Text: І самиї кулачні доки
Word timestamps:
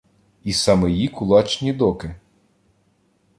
І 0.43 0.53
самиї 0.53 1.07
кулачні 1.07 1.73
доки 1.73 2.15